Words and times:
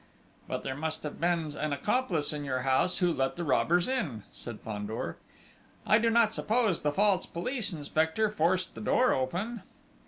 "But 0.47 0.63
there 0.63 0.73
must 0.73 1.03
have 1.03 1.19
been 1.21 1.55
an 1.55 1.73
accomplice 1.73 2.33
in 2.33 2.43
your 2.43 2.63
house 2.63 2.97
who 2.97 3.13
let 3.13 3.35
the 3.35 3.43
robbers 3.43 3.87
in," 3.87 4.23
said 4.31 4.59
Fandor. 4.59 5.17
"I 5.85 5.99
do 5.99 6.09
not 6.09 6.33
suppose 6.33 6.81
the 6.81 6.91
false 6.91 7.27
police 7.27 7.71
inspector 7.71 8.31
forced 8.31 8.73
the 8.73 8.81
door 8.81 9.13
open!" 9.13 9.61